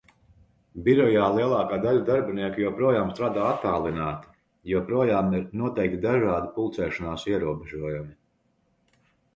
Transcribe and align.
Birojā 0.85 1.25
lielākā 1.33 1.77
daļa 1.83 2.01
darbinieku 2.07 2.63
joprojām 2.65 3.11
strādā 3.13 3.43
attālināti. 3.51 4.33
Joprojām 4.73 5.31
ir 5.41 5.47
noteikti 5.63 6.03
dažādi 6.09 6.53
pulcēšanās 6.59 7.29
ierobežojumi. 7.35 8.15